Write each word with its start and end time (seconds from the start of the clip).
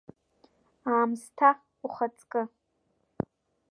Аамсҭа, 0.91 1.49
ухаҵкы! 1.85 2.41